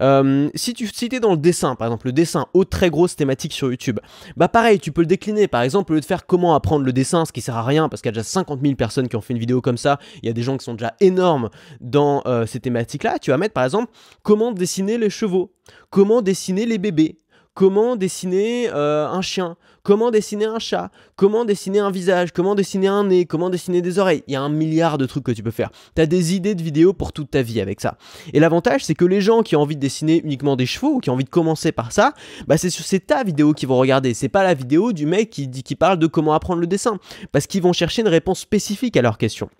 Euh, 0.00 0.50
si 0.54 0.74
tu 0.74 0.86
si 0.86 1.08
es 1.10 1.20
dans 1.20 1.32
le 1.32 1.38
dessin, 1.38 1.74
par 1.74 1.88
exemple, 1.88 2.06
le 2.06 2.12
dessin, 2.12 2.46
haute 2.54 2.70
très 2.70 2.90
grosse 2.90 3.16
thématique 3.16 3.52
sur 3.52 3.70
YouTube, 3.70 4.00
bah 4.36 4.48
pareil, 4.48 4.78
tu 4.78 4.92
peux 4.92 5.00
le 5.00 5.06
décliner. 5.06 5.48
Par 5.48 5.62
exemple, 5.62 5.92
au 5.92 5.94
lieu 5.94 6.00
de 6.00 6.04
faire 6.04 6.26
comment 6.26 6.54
apprendre 6.54 6.84
le 6.84 6.92
dessin, 6.92 7.24
ce 7.24 7.32
qui 7.32 7.40
sert 7.40 7.56
à 7.56 7.64
rien, 7.64 7.88
parce 7.88 8.02
qu'il 8.02 8.08
y 8.08 8.10
a 8.10 8.12
déjà 8.12 8.24
50 8.24 8.60
000 8.62 8.74
personnes 8.74 9.08
qui 9.08 9.16
ont 9.16 9.20
fait 9.20 9.32
une 9.32 9.38
vidéo 9.38 9.60
comme 9.60 9.78
ça, 9.78 9.98
il 10.22 10.26
y 10.26 10.30
a 10.30 10.32
des 10.32 10.42
gens 10.42 10.56
qui 10.56 10.64
sont 10.64 10.74
déjà 10.74 10.94
énormes 11.00 11.50
dans 11.80 12.22
euh, 12.26 12.46
ces 12.46 12.60
thématiques-là. 12.60 13.18
Tu 13.18 13.30
vas 13.30 13.36
mettre 13.36 13.54
par 13.54 13.64
exemple 13.64 13.90
comment 14.22 14.52
dessiner 14.52 14.98
les 14.98 15.10
chevaux, 15.10 15.52
comment 15.90 16.22
dessiner 16.22 16.66
les 16.66 16.78
bébés, 16.78 17.20
comment 17.54 17.96
dessiner 17.96 18.70
euh, 18.72 19.06
un 19.08 19.22
chien, 19.22 19.56
comment 19.82 20.10
dessiner 20.10 20.46
un 20.46 20.58
chat, 20.58 20.90
comment 21.16 21.44
dessiner 21.44 21.80
un 21.80 21.90
visage, 21.90 22.32
comment 22.32 22.54
dessiner 22.54 22.88
un 22.88 23.04
nez, 23.04 23.26
comment 23.26 23.50
dessiner 23.50 23.82
des 23.82 23.98
oreilles. 23.98 24.22
Il 24.26 24.32
y 24.32 24.36
a 24.36 24.40
un 24.40 24.48
milliard 24.48 24.98
de 24.98 25.06
trucs 25.06 25.24
que 25.24 25.32
tu 25.32 25.42
peux 25.42 25.50
faire. 25.50 25.70
Tu 25.94 26.02
as 26.02 26.06
des 26.06 26.34
idées 26.34 26.54
de 26.54 26.62
vidéos 26.62 26.92
pour 26.92 27.12
toute 27.12 27.30
ta 27.30 27.42
vie 27.42 27.60
avec 27.60 27.80
ça. 27.80 27.96
Et 28.32 28.40
l'avantage, 28.40 28.84
c'est 28.84 28.94
que 28.94 29.04
les 29.04 29.20
gens 29.20 29.42
qui 29.42 29.56
ont 29.56 29.62
envie 29.62 29.76
de 29.76 29.80
dessiner 29.80 30.22
uniquement 30.24 30.56
des 30.56 30.66
chevaux 30.66 30.94
ou 30.94 31.00
qui 31.00 31.10
ont 31.10 31.14
envie 31.14 31.24
de 31.24 31.30
commencer 31.30 31.72
par 31.72 31.92
ça, 31.92 32.14
bah 32.46 32.56
c'est 32.56 33.06
ta 33.06 33.24
vidéo 33.24 33.52
qu'ils 33.52 33.68
vont 33.68 33.78
regarder. 33.78 34.14
C'est 34.14 34.28
pas 34.28 34.42
la 34.42 34.54
vidéo 34.54 34.92
du 34.92 35.06
mec 35.06 35.30
qui, 35.30 35.50
qui 35.50 35.76
parle 35.76 35.98
de 35.98 36.06
comment 36.06 36.32
apprendre 36.32 36.60
le 36.60 36.66
dessin. 36.66 36.98
Parce 37.32 37.46
qu'ils 37.46 37.62
vont 37.62 37.72
chercher 37.72 38.02
une 38.02 38.08
réponse 38.08 38.40
spécifique 38.40 38.96
à 38.96 39.02
leur 39.02 39.18
question. 39.18 39.50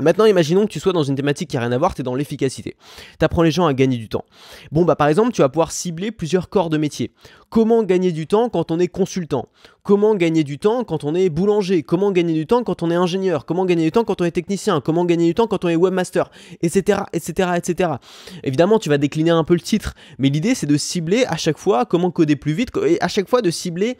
Maintenant, 0.00 0.26
imaginons 0.26 0.66
que 0.66 0.70
tu 0.70 0.80
sois 0.80 0.92
dans 0.92 1.02
une 1.02 1.16
thématique 1.16 1.50
qui 1.50 1.56
n'a 1.56 1.62
rien 1.62 1.72
à 1.72 1.78
voir, 1.78 1.94
tu 1.94 2.02
es 2.02 2.04
dans 2.04 2.14
l'efficacité. 2.14 2.76
Tu 3.18 3.24
apprends 3.24 3.42
les 3.42 3.50
gens 3.50 3.66
à 3.66 3.74
gagner 3.74 3.96
du 3.96 4.08
temps. 4.08 4.24
Bon, 4.70 4.84
bah 4.84 4.96
par 4.96 5.08
exemple, 5.08 5.32
tu 5.32 5.42
vas 5.42 5.48
pouvoir 5.48 5.72
cibler 5.72 6.10
plusieurs 6.12 6.48
corps 6.48 6.70
de 6.70 6.78
métier. 6.78 7.12
Comment 7.50 7.82
gagner 7.82 8.12
du 8.12 8.26
temps 8.26 8.48
quand 8.48 8.70
on 8.70 8.78
est 8.78 8.88
consultant? 8.88 9.48
Comment 9.82 10.14
gagner 10.14 10.44
du 10.44 10.58
temps 10.58 10.84
quand 10.84 11.04
on 11.04 11.14
est 11.14 11.30
boulanger? 11.30 11.82
Comment 11.82 12.12
gagner 12.12 12.34
du 12.34 12.46
temps 12.46 12.62
quand 12.62 12.82
on 12.82 12.90
est 12.90 12.94
ingénieur? 12.94 13.46
Comment 13.46 13.64
gagner 13.64 13.84
du 13.84 13.90
temps 13.90 14.04
quand 14.04 14.20
on 14.20 14.24
est 14.24 14.30
technicien? 14.30 14.82
Comment 14.82 15.06
gagner 15.06 15.26
du 15.26 15.34
temps 15.34 15.46
quand 15.46 15.64
on 15.64 15.68
est 15.68 15.76
webmaster? 15.76 16.30
Etc. 16.60 17.00
etc. 17.12 17.50
etc. 17.56 17.90
Évidemment, 18.44 18.78
tu 18.78 18.90
vas 18.90 18.98
décliner 18.98 19.30
un 19.30 19.44
peu 19.44 19.54
le 19.54 19.60
titre, 19.60 19.94
mais 20.18 20.28
l'idée 20.28 20.54
c'est 20.54 20.66
de 20.66 20.76
cibler 20.76 21.24
à 21.26 21.36
chaque 21.36 21.58
fois 21.58 21.86
comment 21.86 22.10
coder 22.10 22.36
plus 22.36 22.52
vite 22.52 22.68
et 22.86 23.00
à 23.00 23.08
chaque 23.08 23.28
fois 23.28 23.40
de 23.40 23.50
cibler 23.50 23.96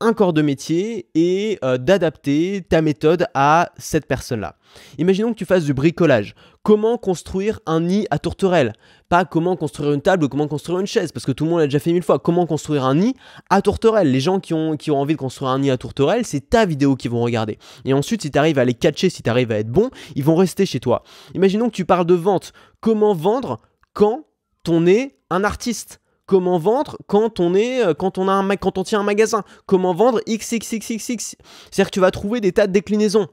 un 0.00 0.12
corps 0.12 0.32
de 0.32 0.42
métier 0.42 1.08
et 1.14 1.58
euh, 1.64 1.78
d'adapter 1.78 2.62
ta 2.68 2.82
méthode 2.82 3.26
à 3.34 3.70
cette 3.78 4.06
personne-là. 4.06 4.56
Imaginons 4.98 5.32
que 5.32 5.38
tu 5.38 5.46
fasses 5.46 5.64
du 5.64 5.72
bricolage. 5.72 6.34
Comment 6.62 6.98
construire 6.98 7.60
un 7.64 7.80
nid 7.80 8.06
à 8.10 8.18
tourterelle? 8.18 8.74
Pas 9.08 9.24
comment 9.24 9.56
construire 9.56 9.92
une 9.92 10.02
table 10.02 10.24
ou 10.24 10.28
comment 10.28 10.48
construire 10.48 10.80
une 10.80 10.86
chaise, 10.86 11.12
parce 11.12 11.24
que 11.24 11.32
tout 11.32 11.44
le 11.44 11.50
monde 11.50 11.60
l'a 11.60 11.66
déjà 11.66 11.78
fait 11.78 11.92
mille 11.92 12.02
fois. 12.02 12.18
Comment 12.18 12.44
construire 12.44 12.84
un 12.84 12.96
nid 12.96 13.14
à 13.48 13.62
tourterelle? 13.62 14.10
Les 14.10 14.20
gens 14.20 14.40
qui 14.40 14.52
ont, 14.52 14.76
qui 14.76 14.90
ont 14.90 15.00
envie 15.00 15.14
de 15.14 15.18
construire 15.18 15.50
un 15.50 15.60
nid 15.60 15.70
à 15.70 15.78
tourterelle, 15.78 16.26
c'est 16.26 16.50
ta 16.50 16.66
vidéo 16.66 16.96
qu'ils 16.96 17.12
vont 17.12 17.22
regarder. 17.22 17.58
Et 17.84 17.94
ensuite, 17.94 18.22
si 18.22 18.30
tu 18.30 18.38
arrives 18.38 18.58
à 18.58 18.64
les 18.64 18.74
catcher, 18.74 19.08
si 19.08 19.22
tu 19.22 19.30
arrives 19.30 19.52
à 19.52 19.58
être 19.58 19.70
bon, 19.70 19.90
ils 20.14 20.24
vont 20.24 20.36
rester 20.36 20.66
chez 20.66 20.80
toi. 20.80 21.04
Imaginons 21.34 21.70
que 21.70 21.74
tu 21.74 21.84
parles 21.84 22.06
de 22.06 22.14
vente. 22.14 22.52
Comment 22.80 23.14
vendre 23.14 23.60
quand 23.94 24.24
on 24.68 24.86
est 24.86 25.16
un 25.30 25.44
artiste? 25.44 26.00
Comment 26.26 26.58
vendre 26.58 26.98
quand 27.06 27.40
on 27.40 27.54
est 27.54 27.84
euh, 27.84 27.94
quand 27.94 28.18
on 28.18 28.28
a 28.28 28.56
quand 28.56 28.78
on 28.78 28.84
tient 28.84 29.00
un 29.00 29.04
magasin. 29.04 29.42
Comment 29.66 29.94
vendre 29.94 30.20
XXXXX 30.28 31.36
c'est-à-dire 31.70 31.86
que 31.86 31.94
tu 31.94 32.00
vas 32.00 32.10
trouver 32.10 32.40
des 32.40 32.52
tas 32.52 32.66
de 32.66 32.72
déclinaisons. 32.72 33.28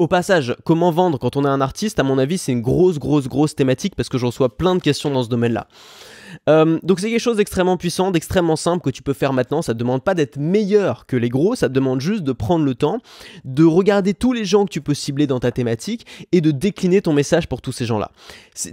Au 0.00 0.08
passage, 0.08 0.56
comment 0.64 0.90
vendre 0.90 1.18
quand 1.18 1.36
on 1.36 1.44
est 1.44 1.48
un 1.48 1.60
artiste, 1.60 2.00
à 2.00 2.02
mon 2.02 2.18
avis, 2.18 2.36
c'est 2.36 2.50
une 2.50 2.62
grosse, 2.62 2.98
grosse, 2.98 3.28
grosse 3.28 3.54
thématique 3.54 3.94
parce 3.94 4.08
que 4.08 4.18
je 4.18 4.26
reçois 4.26 4.56
plein 4.56 4.74
de 4.74 4.82
questions 4.82 5.10
dans 5.10 5.22
ce 5.22 5.28
domaine-là. 5.28 5.68
Euh, 6.48 6.78
donc 6.82 7.00
c'est 7.00 7.10
quelque 7.10 7.20
chose 7.20 7.36
d'extrêmement 7.36 7.76
puissant, 7.76 8.10
d'extrêmement 8.10 8.56
simple 8.56 8.82
que 8.82 8.90
tu 8.90 9.02
peux 9.02 9.12
faire 9.12 9.32
maintenant. 9.32 9.62
Ça 9.62 9.74
ne 9.74 9.78
demande 9.78 10.02
pas 10.02 10.14
d'être 10.14 10.36
meilleur 10.36 11.06
que 11.06 11.16
les 11.16 11.28
gros, 11.28 11.54
ça 11.54 11.68
te 11.68 11.74
demande 11.74 12.00
juste 12.00 12.22
de 12.22 12.32
prendre 12.32 12.64
le 12.64 12.74
temps, 12.74 12.98
de 13.44 13.64
regarder 13.64 14.14
tous 14.14 14.32
les 14.32 14.44
gens 14.44 14.64
que 14.64 14.70
tu 14.70 14.80
peux 14.80 14.94
cibler 14.94 15.26
dans 15.26 15.40
ta 15.40 15.52
thématique 15.52 16.06
et 16.32 16.40
de 16.40 16.50
décliner 16.50 17.02
ton 17.02 17.12
message 17.12 17.48
pour 17.48 17.60
tous 17.60 17.72
ces 17.72 17.86
gens-là. 17.86 18.10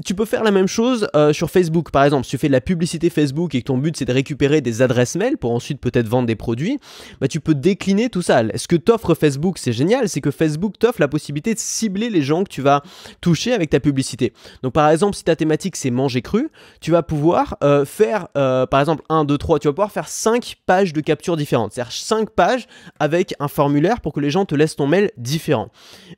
Tu 0.06 0.16
peux 0.16 0.26
faire 0.26 0.44
la 0.44 0.52
même 0.52 0.68
chose 0.68 1.08
euh, 1.16 1.34
sur 1.34 1.50
Facebook 1.50 1.92
par 1.92 2.04
exemple. 2.04 2.26
Si 2.26 2.32
tu 2.32 2.38
fais 2.38 2.48
de 2.48 2.54
la 2.54 2.62
publicité 2.62 3.10
Facebook 3.10 3.56
et 3.56 3.62
que 3.62 3.68
ton 3.68 3.78
but 3.78 3.98
c'est 3.98 4.06
de 4.06 4.14
récupérer 4.14 4.62
des 4.62 4.82
adresses 4.82 5.16
mail 5.16 5.38
pour 5.38 5.52
ensuite 5.52 5.80
peut-être 5.80 6.08
vendre 6.08 6.28
des 6.28 6.36
produits, 6.36 6.80
bah, 7.20 7.28
tu 7.28 7.40
peux 7.40 7.56
décliner 7.56 8.10
tout 8.10 8.22
ça. 8.22 8.44
Ce 8.56 8.68
que 8.68 8.76
t'offre 8.76 9.16
Facebook, 9.16 9.58
c'est 9.58 9.74
génial, 9.74 10.10
c'est 10.10 10.22
que 10.22 10.32
Facebook 10.32 10.78
t'offre 10.80 11.00
la 11.00 11.08
possibilité 11.08 11.54
de 11.54 11.60
cibler 11.60 12.10
les 12.10 12.22
gens 12.22 12.44
que 12.44 12.50
tu 12.50 12.62
vas 12.62 12.84
toucher 13.22 13.54
avec 13.54 13.70
ta 13.70 13.80
publicité. 13.80 14.34
Donc 14.64 14.74
par 14.74 14.90
exemple, 14.90 15.16
si 15.16 15.24
ta 15.24 15.36
thématique 15.36 15.76
c'est 15.76 15.92
manger 15.92 16.22
cru, 16.22 16.50
tu 16.80 16.92
vas 16.92 17.04
pouvoir 17.04 17.51
euh, 17.64 17.86
faire, 17.86 18.28
euh, 18.38 18.66
par 18.66 18.80
exemple, 18.80 19.04
1, 19.10 19.26
2, 19.26 19.38
3, 19.38 19.60
tu 19.60 19.68
vas 19.68 19.74
pouvoir 19.74 19.92
faire 19.92 20.08
5 20.08 20.56
pages 20.66 20.94
de 20.94 21.02
capture 21.02 21.38
différentes. 21.38 21.74
C'est-à-dire 21.74 21.92
5 21.92 22.30
pages 22.30 22.68
avec 23.00 23.34
un 23.40 23.48
formulaire 23.48 24.02
pour 24.02 24.14
que 24.14 24.20
les 24.20 24.30
gens 24.30 24.46
te 24.46 24.56
laissent 24.56 24.76
ton 24.76 24.88
mail 24.88 25.12
différent. 25.18 25.70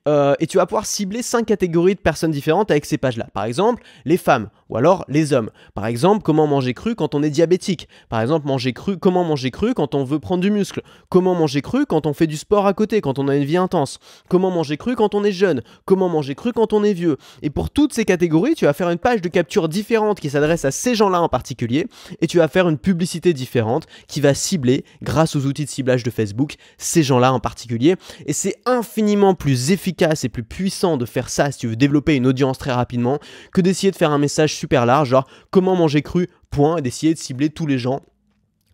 Euh, 0.08 0.36
et 0.40 0.48
tu 0.48 0.58
vas 0.58 0.66
pouvoir 0.66 0.86
cibler 0.86 1.22
5 1.22 1.46
catégories 1.46 1.96
de 1.96 2.00
personnes 2.00 2.32
différentes 2.32 2.72
avec 2.72 2.86
ces 2.86 2.98
pages-là. 2.98 3.28
Par 3.34 3.46
exemple, 3.46 3.84
les 4.06 4.18
femmes 4.18 4.50
ou 4.70 4.78
alors 4.78 5.06
les 5.08 5.34
hommes. 5.34 5.50
Par 5.74 5.86
exemple, 5.86 6.24
comment 6.24 6.48
manger 6.48 6.74
cru 6.74 6.96
quand 6.96 7.16
on 7.16 7.24
est 7.24 7.30
diabétique. 7.30 7.88
Par 8.10 8.22
exemple, 8.22 8.48
manger 8.48 8.74
cru, 8.74 8.98
comment 8.98 9.24
manger 9.24 9.52
cru 9.52 9.74
quand 9.74 9.96
on 9.96 10.04
veut 10.04 10.20
prendre 10.20 10.42
du 10.42 10.52
muscle. 10.52 10.82
Comment 11.10 11.36
manger 11.36 11.62
cru 11.62 11.86
quand 11.86 12.06
on 12.06 12.13
fait 12.13 12.28
du 12.28 12.38
sport 12.38 12.66
à 12.66 12.74
côté, 12.74 13.02
quand 13.02 13.20
on 13.20 13.28
a 13.28 13.36
une 13.36 13.44
vie 13.44 13.58
intense. 13.58 14.00
Comment 14.30 14.52
manger 14.52 14.78
cru 14.78 14.96
quand 14.96 15.16
on 15.16 15.24
est 15.24 15.32
jeune. 15.32 15.62
Comment 15.86 16.10
manger 16.10 16.36
cru 16.36 16.54
quand 16.54 16.74
on 16.74 16.84
est 16.84 16.94
vieux. 16.94 17.18
Et 17.42 17.50
pour 17.50 17.70
toutes 17.70 17.94
ces 17.94 18.06
catégories, 18.06 18.56
tu 18.56 18.66
vas 18.66 18.74
faire 18.74 18.90
une 18.90 18.98
page 18.98 19.22
de 19.22 19.30
capture 19.30 19.70
différente 19.70 20.20
qui 20.20 20.30
s'adresse 20.30 20.66
à 20.66 20.72
ces 20.72 20.96
gens-là 20.96 21.20
en 21.24 21.30
particulier. 21.30 21.88
Et 22.22 22.27
tu 22.27 22.38
vas 22.38 22.48
faire 22.48 22.70
une 22.70 22.77
publicité 22.77 23.34
différente 23.34 23.88
qui 24.08 24.22
va 24.22 24.34
cibler, 24.34 24.86
grâce 25.01 25.36
aux 25.36 25.46
outils 25.46 25.65
de 25.65 25.70
ciblage 25.70 26.03
de 26.03 26.12
Facebook, 26.12 26.56
ces 26.77 27.03
gens-là 27.03 27.34
en 27.34 27.39
particulier. 27.39 27.96
Et 28.25 28.34
c'est 28.34 28.56
infiniment 28.65 29.34
plus 29.34 29.72
efficace 29.72 30.24
et 30.24 30.30
plus 30.30 30.44
puissant 30.44 30.98
de 30.98 31.06
faire 31.06 31.30
ça 31.30 31.51
si 31.51 31.60
tu 31.60 31.68
veux 31.68 31.75
développer 31.75 32.15
une 32.15 32.27
audience 32.27 32.58
très 32.58 32.72
rapidement 32.72 33.20
que 33.51 33.62
d'essayer 33.62 33.92
de 33.92 33.96
faire 33.96 34.12
un 34.12 34.18
message 34.18 34.56
super 34.56 34.86
large, 34.86 35.10
genre 35.10 35.27
comment 35.50 35.75
manger 35.75 36.01
cru, 36.01 36.30
point, 36.50 36.77
et 36.77 36.82
d'essayer 36.82 37.13
de 37.13 37.20
cibler 37.20 37.50
tous 37.50 37.65
les 37.65 37.77
gens 37.77 38.01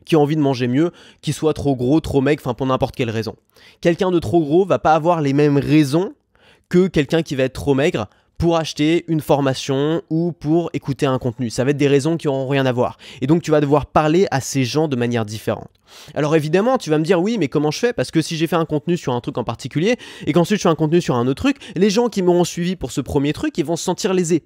qui 0.05 0.15
ont 0.15 0.21
envie 0.23 0.35
de 0.35 0.41
manger 0.41 0.67
mieux, 0.67 0.91
qui 1.21 1.33
soient 1.33 1.53
trop 1.53 1.75
gros, 1.75 1.99
trop 1.99 2.21
maigres, 2.21 2.41
enfin 2.43 2.53
pour 2.53 2.65
n'importe 2.65 2.95
quelle 2.95 3.11
raison. 3.11 3.35
Quelqu'un 3.79 4.11
de 4.11 4.19
trop 4.19 4.41
gros 4.41 4.65
va 4.65 4.79
pas 4.79 4.95
avoir 4.95 5.21
les 5.21 5.33
mêmes 5.33 5.57
raisons 5.57 6.13
que 6.67 6.87
quelqu'un 6.87 7.21
qui 7.21 7.35
va 7.35 7.43
être 7.43 7.53
trop 7.53 7.75
maigre 7.75 8.09
pour 8.39 8.55
acheter 8.55 9.03
une 9.09 9.19
formation 9.19 10.01
ou 10.09 10.31
pour 10.31 10.71
écouter 10.73 11.05
un 11.05 11.19
contenu. 11.19 11.49
Ça 11.49 11.65
va 11.65 11.71
être 11.71 11.77
des 11.77 11.89
raisons 11.89 12.17
qui 12.17 12.25
n'auront 12.25 12.47
rien 12.47 12.65
à 12.65 12.71
voir. 12.71 12.97
Et 13.21 13.27
donc 13.27 13.43
tu 13.43 13.51
vas 13.51 13.61
devoir 13.61 13.85
parler 13.85 14.27
à 14.31 14.41
ces 14.41 14.63
gens 14.63 14.87
de 14.87 14.95
manière 14.95 15.25
différente. 15.25 15.69
Alors 16.15 16.35
évidemment, 16.35 16.77
tu 16.77 16.89
vas 16.89 16.97
me 16.97 17.03
dire 17.03 17.21
oui, 17.21 17.37
mais 17.37 17.47
comment 17.47 17.71
je 17.71 17.79
fais? 17.79 17.93
Parce 17.93 18.11
que 18.11 18.21
si 18.21 18.37
j'ai 18.37 18.47
fait 18.47 18.55
un 18.55 18.65
contenu 18.65 18.97
sur 18.97 19.13
un 19.13 19.21
truc 19.21 19.37
en 19.37 19.43
particulier 19.43 19.97
et 20.25 20.33
qu'ensuite 20.33 20.57
je 20.57 20.63
fais 20.63 20.69
un 20.69 20.75
contenu 20.75 21.01
sur 21.01 21.15
un 21.15 21.27
autre 21.27 21.43
truc, 21.43 21.57
les 21.75 21.89
gens 21.89 22.09
qui 22.09 22.21
m'auront 22.21 22.43
suivi 22.43 22.75
pour 22.75 22.91
ce 22.91 23.01
premier 23.01 23.33
truc, 23.33 23.57
ils 23.57 23.65
vont 23.65 23.75
se 23.75 23.83
sentir 23.83 24.13
lésés. 24.13 24.43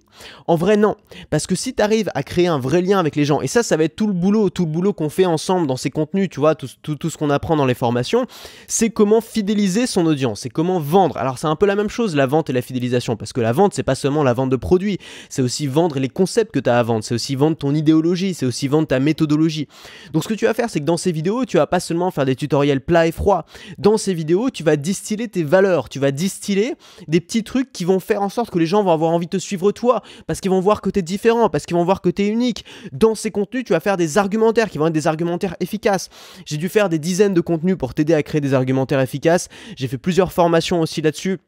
En 0.48 0.56
vrai, 0.56 0.78
non. 0.78 0.96
Parce 1.30 1.48
que 1.48 1.56
si 1.56 1.74
tu 1.74 1.82
arrives 1.82 2.10
à 2.14 2.24
créer 2.24 2.48
un 2.48 2.60
vrai 2.60 2.82
lien 2.82 3.00
avec 3.00 3.16
les 3.16 3.26
gens, 3.26 3.42
et 3.42 3.48
ça, 3.48 3.64
ça 3.64 3.78
va 3.78 3.86
être 3.86 3.96
tout 3.96 4.08
le 4.08 4.14
boulot, 4.14 4.50
tout 4.50 4.66
le 4.66 4.72
boulot 4.72 4.94
qu'on 4.94 5.10
fait 5.10 5.26
ensemble 5.26 5.68
dans 5.68 5.78
ces 5.78 5.90
contenus, 5.90 6.30
tu 6.30 6.40
vois, 6.40 6.56
tout, 6.56 6.68
ce 6.68 7.18
qu'on 7.18 7.30
apprend 7.30 7.56
dans 7.56 7.66
les 7.66 7.74
formations, 7.74 8.26
c'est 8.68 8.90
comment 8.90 9.22
fidéliser 9.22 9.88
son 9.88 10.06
audience, 10.06 10.42
c'est 10.42 10.50
comment 10.50 10.80
vendre. 10.80 11.18
Alors 11.18 11.38
c'est 11.38 11.48
un 11.48 11.56
peu 11.56 11.66
la 11.66 11.76
même 11.76 11.90
chose, 11.90 12.16
la 12.16 12.28
vente 12.28 12.50
et 12.50 12.54
la 12.54 12.62
fidélisation, 12.62 13.16
parce 13.16 13.34
que 13.34 13.42
la 13.42 13.52
vente, 13.52 13.74
c'est 13.74 13.84
pas 13.84 13.96
seulement 13.96 14.24
la 14.24 14.34
vente 14.34 14.50
de 14.50 14.56
produits, 14.56 14.98
c'est 15.30 15.42
aussi 15.42 15.68
vendre 15.68 16.00
les 16.00 16.10
concepts 16.10 16.54
que 16.54 16.60
tu 16.60 16.70
as 16.70 16.78
à 16.78 16.84
vendre, 16.84 17.04
c'est 17.04 17.16
aussi 17.16 17.36
vendre 17.36 17.58
ton 17.58 17.74
idéologie, 17.74 18.34
c'est 18.34 18.46
aussi 18.46 18.68
vendre 18.68 18.88
ta 18.88 19.00
méthodologie. 19.00 19.68
Donc 20.14 20.24
ce 20.24 20.28
que 20.28 20.34
tu 20.34 20.46
vas 20.46 20.54
faire, 20.54 20.70
c'est 20.70 20.80
que 20.80 20.86
dans 20.86 20.98
ces 20.98 21.12
vidéos, 21.12 21.33
tu 21.46 21.58
vas 21.58 21.68
pas 21.68 21.80
seulement 21.80 22.12
faire 22.12 22.26
des 22.26 22.36
tutoriels 22.36 22.82
plats 22.82 23.08
et 23.08 23.12
froids. 23.12 23.46
Dans 23.78 23.98
ces 23.98 24.14
vidéos, 24.14 24.50
tu 24.50 24.64
vas 24.64 24.76
distiller 24.76 25.28
tes 25.28 25.44
valeurs, 25.44 25.90
tu 25.90 26.00
vas 26.00 26.12
distiller 26.12 26.76
des 27.08 27.20
petits 27.20 27.44
trucs 27.44 27.72
qui 27.72 27.86
vont 27.86 28.00
faire 28.00 28.22
en 28.22 28.30
sorte 28.30 28.52
que 28.52 28.60
les 28.60 28.66
gens 28.66 28.84
vont 28.84 28.92
avoir 28.92 29.12
envie 29.12 29.26
de 29.26 29.32
te 29.32 29.38
suivre 29.38 29.72
toi, 29.72 30.02
parce 30.28 30.40
qu'ils 30.40 30.52
vont 30.52 30.60
voir 30.60 30.82
que 30.82 30.90
tu 30.90 31.00
es 31.00 31.02
différent, 31.02 31.50
parce 31.50 31.66
qu'ils 31.66 31.76
vont 31.76 31.84
voir 31.84 32.02
que 32.02 32.10
tu 32.10 32.24
es 32.24 32.28
unique. 32.28 32.66
Dans 32.92 33.16
ces 33.16 33.32
contenus, 33.32 33.64
tu 33.66 33.74
vas 33.74 33.80
faire 33.80 33.98
des 33.98 34.18
argumentaires 34.18 34.70
qui 34.70 34.78
vont 34.78 34.88
être 34.88 34.94
des 34.94 35.08
argumentaires 35.08 35.56
efficaces. 35.60 36.10
J'ai 36.46 36.58
dû 36.58 36.70
faire 36.70 36.90
des 36.90 37.00
dizaines 37.00 37.34
de 37.34 37.42
contenus 37.42 37.78
pour 37.78 37.94
t'aider 37.94 38.14
à 38.14 38.24
créer 38.24 38.42
des 38.42 38.54
argumentaires 38.54 39.02
efficaces. 39.02 39.50
J'ai 39.76 39.88
fait 39.88 39.98
plusieurs 39.98 40.32
formations 40.32 40.82
aussi 40.82 41.02
là-dessus. 41.02 41.40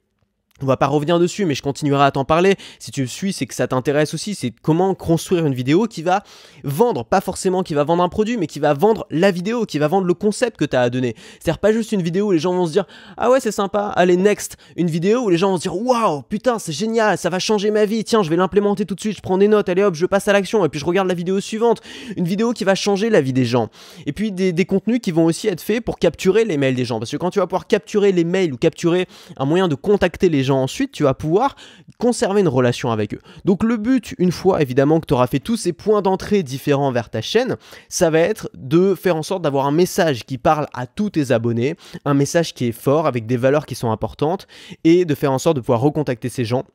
On 0.61 0.67
va 0.67 0.77
pas 0.77 0.87
revenir 0.87 1.19
dessus, 1.19 1.43
mais 1.43 1.53
je 1.53 1.61
continuerai 1.61 2.05
à 2.05 2.11
t'en 2.11 2.23
parler. 2.23 2.55
Si 2.79 2.89
tu 2.89 3.01
me 3.01 3.07
suis, 3.07 3.33
c'est 3.33 3.45
que 3.45 3.53
ça 3.53 3.67
t'intéresse 3.67 4.13
aussi. 4.13 4.35
C'est 4.35 4.53
comment 4.61 4.95
construire 4.95 5.45
une 5.45 5.53
vidéo 5.53 5.85
qui 5.85 6.01
va 6.01 6.23
vendre, 6.63 7.03
pas 7.03 7.19
forcément 7.19 7.61
qui 7.61 7.73
va 7.73 7.83
vendre 7.83 8.01
un 8.01 8.07
produit, 8.07 8.37
mais 8.37 8.47
qui 8.47 8.59
va 8.59 8.73
vendre 8.73 9.05
la 9.11 9.31
vidéo, 9.31 9.65
qui 9.65 9.79
va 9.79 9.89
vendre 9.89 10.07
le 10.07 10.13
concept 10.13 10.55
que 10.55 10.63
tu 10.63 10.77
as 10.77 10.83
à 10.83 10.89
donner. 10.89 11.13
C'est-à-dire 11.41 11.59
pas 11.59 11.73
juste 11.73 11.91
une 11.91 12.01
vidéo 12.01 12.27
où 12.27 12.31
les 12.31 12.39
gens 12.39 12.53
vont 12.53 12.67
se 12.67 12.71
dire 12.71 12.85
Ah 13.17 13.29
ouais, 13.29 13.41
c'est 13.41 13.51
sympa, 13.51 13.91
allez, 13.97 14.15
next. 14.15 14.55
Une 14.77 14.87
vidéo 14.87 15.23
où 15.25 15.29
les 15.29 15.37
gens 15.37 15.49
vont 15.49 15.57
se 15.57 15.63
dire 15.63 15.75
Waouh, 15.75 16.21
putain, 16.21 16.57
c'est 16.57 16.71
génial, 16.71 17.17
ça 17.17 17.29
va 17.29 17.39
changer 17.39 17.69
ma 17.69 17.83
vie. 17.83 18.05
Tiens, 18.05 18.23
je 18.23 18.29
vais 18.29 18.37
l'implémenter 18.37 18.85
tout 18.85 18.95
de 18.95 19.01
suite, 19.01 19.17
je 19.17 19.21
prends 19.21 19.37
des 19.37 19.49
notes, 19.49 19.67
allez 19.67 19.83
hop, 19.83 19.95
je 19.95 20.05
passe 20.05 20.29
à 20.29 20.31
l'action, 20.31 20.63
et 20.63 20.69
puis 20.69 20.79
je 20.79 20.85
regarde 20.85 21.09
la 21.09 21.15
vidéo 21.15 21.41
suivante. 21.41 21.81
Une 22.15 22.25
vidéo 22.25 22.53
qui 22.53 22.63
va 22.63 22.75
changer 22.75 23.09
la 23.09 23.19
vie 23.19 23.33
des 23.33 23.43
gens. 23.43 23.67
Et 24.05 24.13
puis 24.13 24.31
des, 24.31 24.53
des 24.53 24.65
contenus 24.65 25.01
qui 25.01 25.11
vont 25.11 25.25
aussi 25.25 25.49
être 25.49 25.59
faits 25.59 25.83
pour 25.83 25.99
capturer 25.99 26.45
les 26.45 26.55
mails 26.55 26.75
des 26.75 26.85
gens. 26.85 26.99
Parce 26.99 27.11
que 27.11 27.17
quand 27.17 27.31
tu 27.31 27.39
vas 27.39 27.47
pouvoir 27.47 27.67
capturer 27.67 28.13
les 28.13 28.23
mails 28.23 28.53
ou 28.53 28.57
capturer 28.57 29.05
un 29.35 29.43
moyen 29.43 29.67
de 29.67 29.75
contacter 29.75 30.29
les 30.29 30.44
ensuite, 30.53 30.91
tu 30.91 31.03
vas 31.03 31.13
pouvoir 31.13 31.55
conserver 31.97 32.41
une 32.41 32.47
relation 32.47 32.91
avec 32.91 33.13
eux. 33.13 33.21
Donc 33.45 33.63
le 33.63 33.77
but, 33.77 34.13
une 34.17 34.31
fois 34.31 34.61
évidemment 34.61 34.99
que 34.99 35.05
tu 35.05 35.13
auras 35.13 35.27
fait 35.27 35.39
tous 35.39 35.57
ces 35.57 35.73
points 35.73 36.01
d'entrée 36.01 36.43
différents 36.43 36.91
vers 36.91 37.09
ta 37.09 37.21
chaîne, 37.21 37.57
ça 37.89 38.09
va 38.09 38.19
être 38.19 38.49
de 38.53 38.95
faire 38.95 39.15
en 39.15 39.23
sorte 39.23 39.41
d'avoir 39.41 39.65
un 39.65 39.71
message 39.71 40.25
qui 40.25 40.37
parle 40.37 40.67
à 40.73 40.87
tous 40.87 41.11
tes 41.11 41.31
abonnés, 41.31 41.75
un 42.03 42.13
message 42.13 42.53
qui 42.53 42.65
est 42.65 42.71
fort, 42.71 43.07
avec 43.07 43.25
des 43.25 43.37
valeurs 43.37 43.65
qui 43.65 43.75
sont 43.75 43.91
importantes, 43.91 44.47
et 44.83 45.05
de 45.05 45.15
faire 45.15 45.31
en 45.31 45.39
sorte 45.39 45.55
de 45.55 45.61
pouvoir 45.61 45.81
recontacter 45.81 46.29
ces 46.29 46.45
gens 46.45 46.65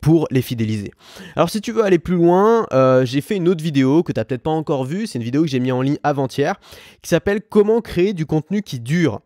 pour 0.00 0.26
les 0.30 0.42
fidéliser. 0.42 0.90
Alors 1.36 1.50
si 1.50 1.60
tu 1.60 1.72
veux 1.72 1.84
aller 1.84 1.98
plus 1.98 2.16
loin, 2.16 2.66
euh, 2.72 3.04
j'ai 3.04 3.20
fait 3.20 3.36
une 3.36 3.48
autre 3.48 3.62
vidéo 3.62 4.02
que 4.02 4.12
tu 4.12 4.18
n'as 4.18 4.24
peut-être 4.24 4.42
pas 4.42 4.50
encore 4.50 4.84
vue, 4.84 5.06
c'est 5.06 5.18
une 5.18 5.24
vidéo 5.24 5.42
que 5.42 5.48
j'ai 5.48 5.60
mis 5.60 5.72
en 5.72 5.82
ligne 5.82 5.98
avant-hier, 6.02 6.58
qui 7.02 7.10
s'appelle 7.10 7.42
Comment 7.42 7.80
créer 7.80 8.14
du 8.14 8.24
contenu 8.24 8.62
qui 8.62 8.80
dure. 8.80 9.20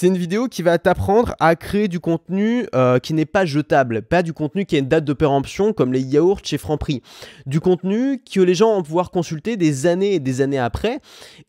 C'est 0.00 0.06
une 0.06 0.16
vidéo 0.16 0.46
qui 0.46 0.62
va 0.62 0.78
t'apprendre 0.78 1.34
à 1.40 1.56
créer 1.56 1.88
du 1.88 1.98
contenu 1.98 2.68
euh, 2.72 3.00
qui 3.00 3.14
n'est 3.14 3.26
pas 3.26 3.44
jetable, 3.44 4.02
pas 4.02 4.22
du 4.22 4.32
contenu 4.32 4.64
qui 4.64 4.76
a 4.76 4.78
une 4.78 4.86
date 4.86 5.04
de 5.04 5.12
péremption 5.12 5.72
comme 5.72 5.92
les 5.92 6.02
yaourts 6.02 6.38
chez 6.44 6.56
Franprix. 6.56 7.02
Du 7.46 7.58
contenu 7.58 8.22
que 8.22 8.40
les 8.40 8.54
gens 8.54 8.76
vont 8.76 8.84
pouvoir 8.84 9.10
consulter 9.10 9.56
des 9.56 9.86
années 9.86 10.14
et 10.14 10.20
des 10.20 10.40
années 10.40 10.60
après, 10.60 11.00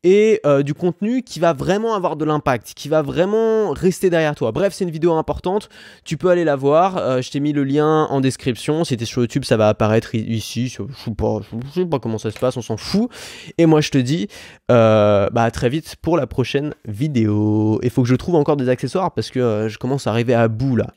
et 0.02 0.40
euh, 0.48 0.64
du 0.64 0.74
contenu 0.74 1.22
qui 1.22 1.40
va 1.40 1.54
vraiment 1.54 1.94
avoir 1.94 2.16
de 2.16 2.26
l'impact, 2.26 2.74
qui 2.76 2.90
va 2.90 3.04
vraiment 3.04 3.70
rester 3.70 4.10
derrière 4.10 4.34
toi. 4.34 4.52
Bref, 4.52 4.74
c'est 4.74 4.84
une 4.84 4.90
vidéo 4.90 5.14
importante, 5.14 5.70
tu 6.04 6.18
peux 6.18 6.32
aller 6.32 6.44
la 6.44 6.56
voir, 6.56 6.98
euh, 6.98 7.22
je 7.22 7.30
t'ai 7.30 7.40
mis 7.40 7.54
le 7.54 7.64
lien 7.64 8.06
en 8.06 8.20
description, 8.20 8.84
si 8.84 8.98
tu 8.98 9.04
es 9.04 9.06
sur 9.06 9.22
YouTube 9.22 9.46
ça 9.46 9.58
va 9.58 9.68
apparaître 9.68 10.16
ici, 10.16 10.70
je 10.70 10.82
sais 11.06 11.12
pas, 11.16 11.40
je 11.52 11.82
sais 11.82 11.86
pas 11.86 12.00
comment 12.00 12.18
ça 12.18 12.32
se 12.32 12.40
passe, 12.40 12.58
on 12.58 12.64
s'en 12.64 12.78
fout. 12.78 13.12
Et 13.60 13.68
moi 13.68 13.82
je 13.82 13.92
te 13.92 14.00
dis, 14.00 14.28
bah 14.68 15.30
à 15.36 15.52
très 15.52 15.70
vite 15.70 15.98
pour 16.02 16.18
la 16.18 16.26
prochaine 16.26 16.74
vidéo. 16.88 17.80
Il 17.84 17.92
faut 17.92 18.02
que 18.02 18.08
je 18.08 18.16
trouve 18.16 18.39
encore 18.40 18.58
des 18.58 18.70
accessoires 18.70 19.12
parce 19.12 19.30
que 19.30 19.40
euh, 19.40 19.70
je 19.70 19.78
commence 19.78 20.08
à 20.08 20.12
arriver 20.12 20.34
à 20.34 20.48
bout 20.48 20.76
là. 20.76 20.88